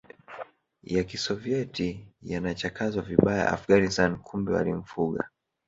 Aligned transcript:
ya 0.93 1.03
Kisovieti 1.09 1.89
yanachakazwa 2.21 3.01
vibaya 3.09 3.49
Afghanistan 3.55 4.17
kumbe 4.17 4.51
walimfuga 4.53 5.29